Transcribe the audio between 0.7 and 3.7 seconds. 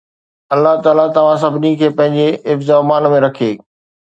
تعاليٰ توهان سڀني کي پنهنجي حفظ و امان ۾ رکي.